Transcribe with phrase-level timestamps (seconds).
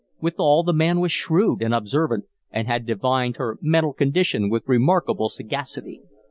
[0.19, 5.29] Withal, the man was shrewd and observant and had divined her mental condition with remarkable
[5.29, 6.01] sagacity.